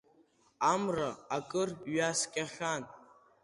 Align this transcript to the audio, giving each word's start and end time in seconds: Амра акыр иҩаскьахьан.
Амра 0.71 1.09
акыр 1.35 1.69
иҩаскьахьан. 1.91 2.83